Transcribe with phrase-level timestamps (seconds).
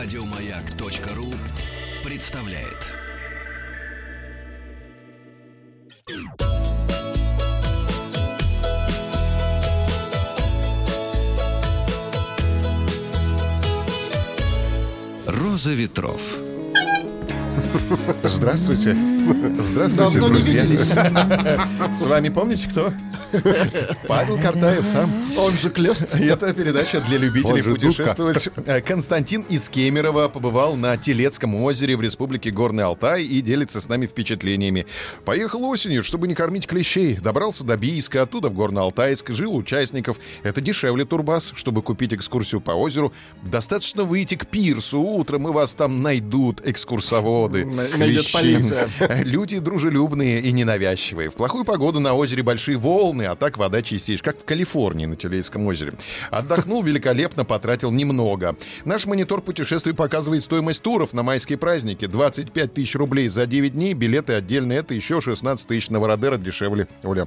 [0.00, 1.34] Радиомаяк.ру
[2.08, 2.86] представляет.
[15.26, 16.38] Роза ветров.
[18.22, 19.17] Здравствуйте.
[19.32, 20.62] Здравствуйте, Давно не друзья.
[20.64, 21.98] виделись.
[21.98, 22.92] С вами помните кто?
[24.06, 25.10] Павел Картаев сам.
[25.36, 26.14] Он же клёст.
[26.14, 28.48] Это передача для любителей путешествовать.
[28.66, 33.88] Э, Константин из Кемерово побывал на Телецком озере в республике Горный Алтай и делится с
[33.88, 34.86] нами впечатлениями.
[35.24, 37.16] Поехал осенью, чтобы не кормить клещей.
[37.16, 40.16] Добрался до Бийска, оттуда в Горно-Алтайск, жил участников.
[40.42, 41.52] Это дешевле турбас.
[41.54, 45.00] Чтобы купить экскурсию по озеру, достаточно выйти к пирсу.
[45.00, 47.64] Утром и вас там найдут экскурсоводы.
[47.66, 48.88] На- найдет полиция.
[49.24, 51.30] Люди дружелюбные и ненавязчивые.
[51.30, 55.16] В плохую погоду на озере большие волны, а так вода чистейшая, как в Калифорнии на
[55.16, 55.94] Телейском озере.
[56.30, 58.56] Отдохнул великолепно, потратил немного.
[58.84, 62.06] Наш монитор путешествий показывает стоимость туров на майские праздники.
[62.06, 66.86] 25 тысяч рублей за 9 дней, билеты отдельно, это еще 16 тысяч на Вородера дешевле.
[67.02, 67.26] Оля.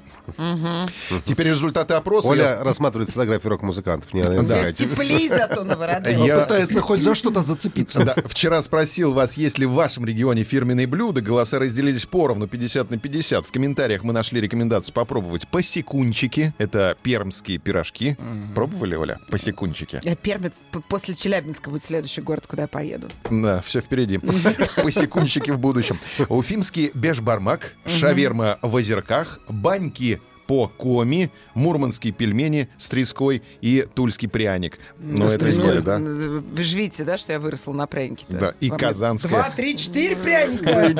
[1.26, 2.28] Теперь результаты опроса.
[2.28, 4.14] Оля Я- рассматривает фотографии рок-музыкантов.
[4.14, 4.72] Не Да.
[4.72, 6.18] Теплей зато на воротах.
[6.18, 8.04] Я- Пытается хоть за что-то зацепиться.
[8.04, 11.22] Да, вчера спросил вас, есть ли в вашем регионе фирменные блюда.
[11.22, 13.46] Голоса разделились поровну, 50 на 50.
[13.46, 16.54] В комментариях мы нашли рекомендацию попробовать посекунчики.
[16.58, 18.18] Это пермские пирожки.
[18.56, 19.20] Пробовали, Оля?
[19.30, 20.00] Посекунчики.
[20.04, 23.08] Э, Пермец после Челябинска будет следующий город, куда я поеду.
[23.30, 24.18] Да, все впереди.
[24.84, 26.00] Посекунчики в будущем.
[26.30, 34.80] Уфимский бешбармак, шаверма в озерках, баньки по коми, мурманские пельмени с треской и тульский пряник.
[35.00, 35.82] Ну, это треской.
[35.82, 35.98] Да?
[35.98, 38.38] Э, Вы же видите, да, что я выросла на пряники-то?
[38.38, 39.32] Да, и Вам казанская.
[39.32, 40.94] Два, три, четыре пряника.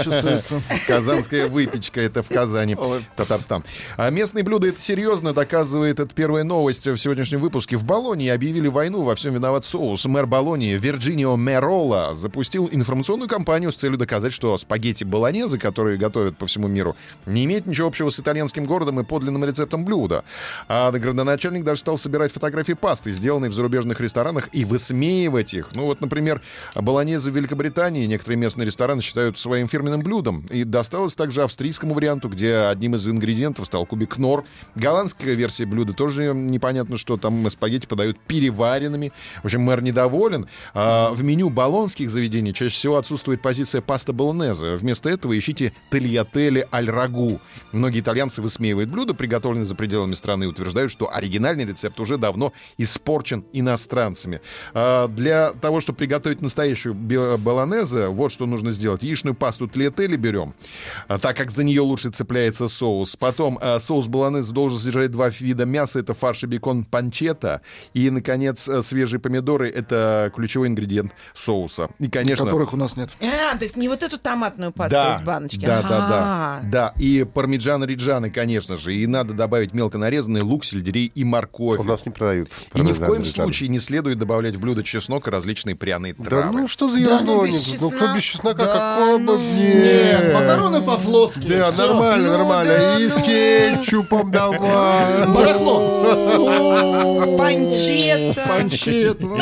[0.88, 2.78] Казанская выпечка, это в Казани,
[3.18, 3.66] Татарстан.
[3.98, 7.76] А местные блюда, это серьезно, доказывает это первая новость в сегодняшнем выпуске.
[7.76, 10.06] В Болонии объявили войну, во всем виноват соус.
[10.06, 16.38] Мэр Болонии Вирджинио Мерола запустил информационную кампанию с целью доказать, что спагетти болонезы, которые готовят
[16.38, 16.96] по всему миру,
[17.26, 20.24] не имеют ничего общего с итальянским городом и подлинным рецептом блюда.
[20.68, 25.70] А градоначальник даже стал собирать фотографии пасты, сделанные в зарубежных ресторанах, и высмеивать их.
[25.74, 26.42] Ну вот, например,
[26.76, 30.46] болонезы в Великобритании некоторые местные рестораны считают своим фирменным блюдом.
[30.50, 34.46] И досталось также австрийскому варианту, где одним из ингредиентов стал кубик нор.
[34.76, 39.12] Голландская версия блюда тоже непонятно, что там спагетти подают переваренными.
[39.42, 40.48] В общем, мэр недоволен.
[40.74, 44.76] А в меню болонских заведений чаще всего отсутствует позиция паста болонезе.
[44.76, 47.40] Вместо этого ищите тольятеле аль рагу.
[47.72, 52.52] Многие итальянцы высмеивают блюда, приготовленные за пределами страны, и утверждают, что оригинальный рецепт уже давно
[52.78, 54.42] испорчен иностранцами.
[54.74, 59.04] А для того, чтобы приготовить настоящую болонезе, вот что нужно сделать.
[59.04, 60.54] Яичную пасту тольятеле берем,
[61.08, 63.16] а, так как за нее лучше цепляется соус.
[63.16, 66.00] Потом а, соус болонезе должен содержать два вида мяса.
[66.00, 67.62] Это фарш и бекон панчета.
[67.94, 69.70] И, наконец, а, свежие помидоры.
[69.70, 71.90] Это ключевой ингредиент соуса.
[72.00, 72.44] И, конечно...
[72.46, 73.12] Которых у нас нет.
[73.22, 75.66] А, то есть не вот эту томатную пасту Да, из баночки.
[75.66, 76.08] да, да, да,
[76.58, 76.60] Ага.
[76.70, 76.94] да.
[76.98, 78.94] И пармиджан риджаны, конечно же.
[78.94, 81.80] И надо добавить мелко нарезанный лук, сельдерей и морковь.
[81.80, 82.50] У нас не продают.
[82.74, 86.26] И ни в коем случае не следует добавлять в блюдо чеснок и различные пряные Да
[86.26, 86.62] травы.
[86.62, 87.24] ну что за Да ерунда?
[87.26, 88.16] ну, без Ну кто чеснока?
[88.16, 88.66] без чеснока?
[88.66, 91.48] Да Какого ну, бы- Нет, макароны по-флотски.
[91.48, 92.74] Да, нормально, Ну нормально.
[92.74, 93.22] да, И с ну.
[93.24, 95.28] кетчупом давай.
[95.28, 97.38] Барахло.
[97.38, 98.46] Панчета.
[98.48, 99.38] Панчет, ну,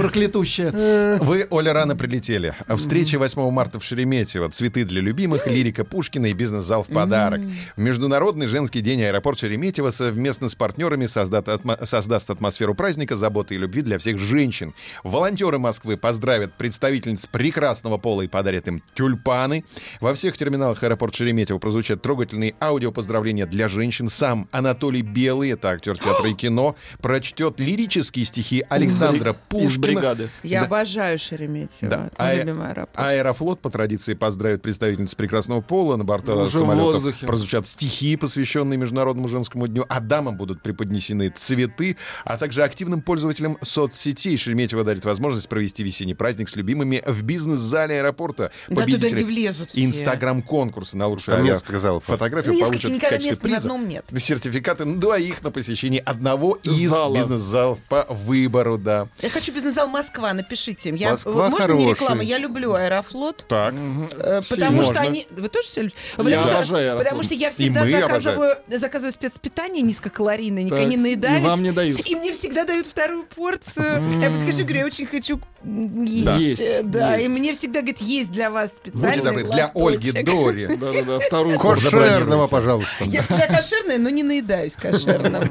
[0.00, 1.18] проклятущая.
[1.18, 2.54] Вы, Оля, рано прилетели.
[2.76, 4.48] Встреча 8 марта в Шереметьево.
[4.48, 7.40] Цветы для любимых, лирика Пушкина и бизнес-зал в подарок.
[7.76, 13.82] В Международный женский день аэропорт Шереметьево совместно с партнерами создаст атмосферу праздника, заботы и любви
[13.82, 14.74] для всех женщин.
[15.04, 19.64] Волонтеры Москвы поздравят представительниц прекрасного пола и подарят им тюльпаны.
[20.00, 24.08] Во всех терминалах аэропорт Шереметьево прозвучат трогательные аудиопоздравления для женщин.
[24.08, 29.89] Сам Анатолий Белый, это актер театра и кино, прочтет лирические стихи Александра Пушкина.
[29.94, 30.28] Бригады.
[30.42, 30.66] Я Да.
[30.66, 31.90] обожаю Шереметьево.
[31.90, 32.10] Да.
[32.16, 32.90] А- любимый аэропорт.
[33.06, 35.96] Аэрофлот по традиции поздравит представительниц прекрасного пола.
[35.96, 37.26] На борту Уже самолетов воздухе.
[37.26, 43.58] прозвучат стихи, посвященные Международному женскому дню, а дамам будут преподнесены цветы, а также активным пользователям
[43.62, 48.50] соцсетей Шереметьево дарит возможность провести весенний праздник с любимыми в бизнес-зале аэропорта.
[48.68, 49.84] Да туда Победители не влезут все.
[49.84, 52.04] Инстаграм-конкурса на лучшую Там авиа- несколько залов.
[52.04, 54.04] фотографию Несколько, получат в никогда качестве места на приза одном нет.
[54.16, 59.08] сертификаты на двоих на посещение одного из бизнес-залов по выбору, да.
[59.20, 60.94] Я хочу бизнес-зал Москва, напишите им.
[60.94, 61.90] Я, Москва можно не хороший.
[62.02, 62.22] реклама?
[62.22, 63.44] Я люблю Аэрофлот.
[63.48, 63.74] Так.
[64.18, 65.00] э, Все потому что можно.
[65.02, 65.26] они...
[65.30, 65.98] Вы тоже все любите?
[66.16, 66.98] Я Потому, что, Аэрофлот.
[67.04, 71.40] потому что я всегда заказываю, заказываю спецпитание низкокалорийное, никогда не наедаюсь.
[71.42, 72.06] и вам не дают.
[72.08, 74.02] И мне всегда дают вторую порцию.
[74.20, 76.24] Я подскажу, говорю, я очень хочу есть.
[76.24, 76.36] Да.
[76.36, 76.60] Есть.
[76.62, 77.26] Есть, Да, есть.
[77.26, 80.12] и мне всегда говорят, есть для вас специальный Будьте добры, для Ольги.
[80.22, 80.66] Дори.
[80.76, 83.04] Да-да-да, вторую Кошерного, пожалуйста.
[83.04, 85.42] Я всегда кошерная, но не наедаюсь кошерным.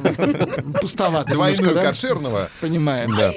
[0.82, 1.34] пустовато.
[1.34, 2.50] Двойную кошерного.
[2.60, 3.16] Понимаем.
[3.16, 3.32] Да.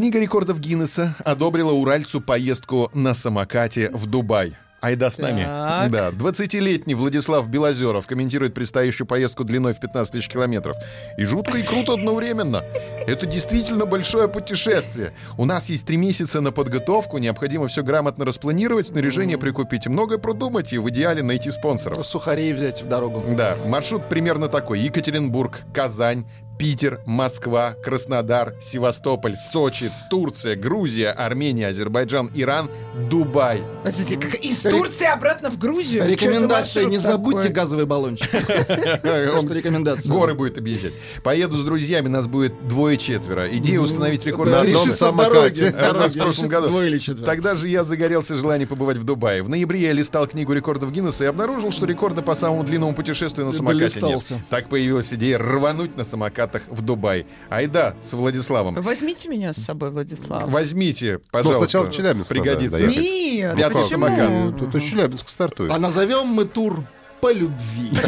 [0.00, 4.56] Книга рекордов Гиннесса одобрила уральцу поездку на самокате в Дубай.
[4.80, 5.42] Айда с нами.
[5.44, 5.90] Так.
[5.90, 10.78] Да, 20-летний Владислав Белозеров комментирует предстоящую поездку длиной в 15 тысяч километров.
[11.18, 12.64] И жутко, и круто одновременно.
[13.06, 15.12] Это действительно большое путешествие.
[15.36, 20.72] У нас есть три месяца на подготовку, необходимо все грамотно распланировать, снаряжение прикупить, многое продумать
[20.72, 22.06] и в идеале найти спонсоров.
[22.06, 23.22] Сухарей взять в дорогу.
[23.36, 24.80] Да, маршрут примерно такой.
[24.80, 26.24] Екатеринбург, Казань,
[26.60, 32.70] Питер, Москва, Краснодар, Севастополь, Сочи, Турция, Грузия, Армения, Азербайджан, Иран,
[33.08, 33.62] Дубай.
[33.82, 36.06] Подождите, как- Из Турции обратно в Грузию?
[36.06, 37.54] Рекомендация, не забудьте такой?
[37.54, 38.28] газовый баллончик.
[38.34, 40.12] Он Просто рекомендация.
[40.12, 40.92] горы будет объезжать.
[41.22, 43.48] Поеду с друзьями, нас будет двое-четверо.
[43.56, 45.70] Идея установить рекорд на одном самокате.
[46.08, 46.68] в прошлом году.
[47.24, 49.42] Тогда же я загорелся желанием побывать в Дубае.
[49.42, 53.46] В ноябре я листал книгу рекордов Гиннесса и обнаружил, что рекорда по самому длинному путешествию
[53.46, 54.20] на самокате нет.
[54.50, 56.04] Так появилась идея рвануть на
[56.50, 57.26] самокатах в Дубай.
[57.48, 58.74] Айда с Владиславом.
[58.76, 60.48] Возьмите меня с собой, Владислав.
[60.48, 61.64] Возьмите, пожалуйста.
[61.64, 62.78] сначала в Челябинск Пригодится.
[62.78, 62.96] доехать.
[62.96, 64.06] Нет, Я тоже почему?
[64.06, 64.58] самокат.
[64.58, 65.70] Тут из Челябинска стартует.
[65.72, 66.84] А назовем мы тур
[67.20, 67.90] по любви.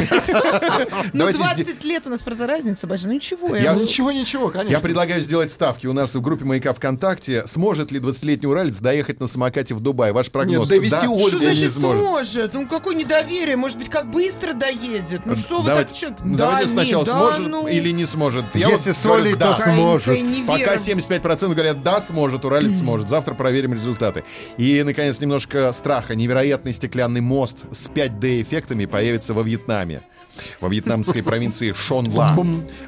[1.13, 3.09] Ну, Давайте 20 лет у нас, правда, разница большая.
[3.09, 3.55] Ну, ничего.
[3.55, 3.75] Я-.
[3.75, 4.71] Ничего, ничего, конечно.
[4.71, 5.85] Я предлагаю сделать ставки.
[5.87, 7.45] У нас в группе «Маяка ВКонтакте».
[7.47, 10.11] Сможет ли 20-летний уралец доехать на самокате в Дубай?
[10.11, 10.69] Ваш прогноз?
[10.69, 11.27] Нет, довести Да?
[11.27, 12.53] Что значит сможет?
[12.53, 13.55] Ну, какое недоверие?
[13.55, 15.25] Может быть, как быстро доедет?
[15.25, 15.87] Ну, что вы так...
[16.23, 17.67] ну, Да, давайте сначала сможет ну.
[17.67, 18.45] или не сможет.
[18.53, 19.53] Если вот с говорю, Олей, да.
[19.53, 20.47] то сможет.
[20.47, 23.09] Пока 75% говорят «да, сможет», уралец сможет.
[23.09, 24.23] Завтра проверим результаты.
[24.57, 26.15] И, наконец, немножко страха.
[26.15, 30.01] Невероятный стеклянный мост с 5D-эффектами появится во Вьетнаме.
[30.61, 32.37] Во вьетнамской провинции Шонла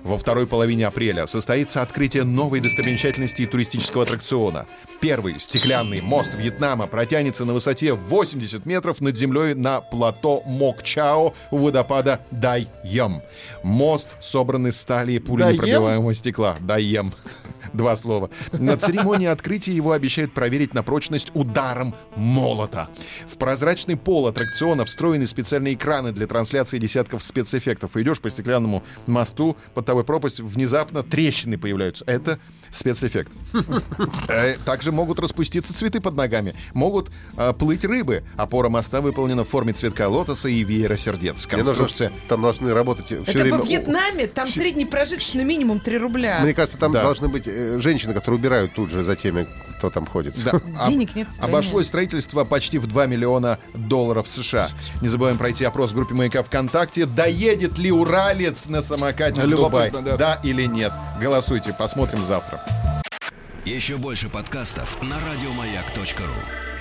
[0.04, 4.66] во второй половине апреля состоится открытие новой достопримечательности и туристического аттракциона.
[5.02, 11.58] Первый стеклянный мост Вьетнама протянется на высоте 80 метров над землей на плато Мокчао у
[11.58, 13.22] водопада Дайем.
[13.62, 16.56] Мост собран из стали и пуленепробиваемого стекла.
[16.62, 17.12] Дайем.
[17.76, 18.30] Два слова.
[18.54, 22.88] На церемонии открытия его обещают проверить на прочность ударом молота.
[23.28, 27.98] В прозрачный пол аттракциона встроены специальные экраны для трансляции десятков спецэффектов.
[27.98, 32.06] Идешь по стеклянному мосту, под тобой пропасть, внезапно трещины появляются.
[32.08, 32.40] Это
[32.72, 33.32] спецэффект.
[34.30, 36.54] Э, Также могут распуститься цветы под ногами.
[36.74, 38.24] Могут э, плыть рыбы.
[38.38, 41.46] Опора моста выполнена в форме цветка лотоса и веера сердец.
[41.46, 43.58] Конструкция там должны работать все Это время...
[43.58, 46.40] во Вьетнаме, там средний прожиточный минимум 3 рубля.
[46.42, 49.48] Мне кажется, там должны быть э, женщины, которые убирают тут же за теми,
[49.78, 50.36] кто там ходит.
[50.44, 51.52] Да, Денег нет стране.
[51.52, 54.70] Обошлось строительство почти в 2 миллиона долларов США.
[55.02, 57.06] Не забываем пройти опрос в группе Маяка ВКонтакте.
[57.06, 59.90] Доедет ли уралец на самокате в Дубай?
[59.90, 60.40] Любопытно, да.
[60.44, 60.92] или нет?
[61.22, 62.62] Голосуйте, посмотрим завтра.
[63.66, 66.75] Еще больше подкастов на радиомаяк.ру.